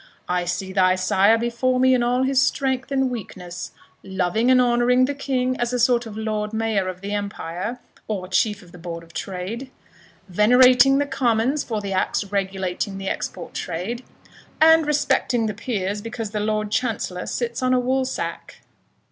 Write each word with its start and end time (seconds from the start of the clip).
I 0.27 0.45
see 0.45 0.73
thy 0.73 0.95
sire 0.95 1.37
before 1.37 1.79
me 1.79 1.93
in 1.93 2.01
all 2.01 2.23
his 2.23 2.41
strength 2.41 2.91
and 2.91 3.11
weakness; 3.11 3.71
loving 4.01 4.49
and 4.49 4.59
honouring 4.59 5.05
the 5.05 5.13
King 5.13 5.55
as 5.59 5.73
a 5.73 5.79
sort 5.79 6.07
of 6.07 6.17
lord 6.17 6.53
mayor 6.53 6.87
of 6.87 7.01
the 7.01 7.11
empire, 7.13 7.79
or 8.07 8.27
chief 8.27 8.63
of 8.63 8.71
the 8.71 8.79
board 8.79 9.03
of 9.03 9.13
trade 9.13 9.69
venerating 10.27 10.97
the 10.97 11.05
Commons, 11.05 11.63
for 11.63 11.81
the 11.81 11.93
acts 11.93 12.23
regulating 12.31 12.97
the 12.97 13.09
export 13.09 13.53
trade 13.53 14.03
and 14.59 14.87
respecting 14.87 15.45
the 15.45 15.53
Peers, 15.53 16.01
because 16.01 16.31
the 16.31 16.39
Lord 16.39 16.71
Chancellor 16.71 17.27
sits 17.27 17.61
on 17.61 17.71
a 17.71 17.79
woolsack." 17.79 18.63